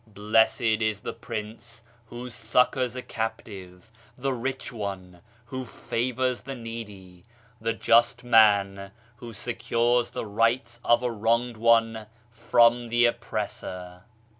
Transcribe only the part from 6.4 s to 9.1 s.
the needy, the just man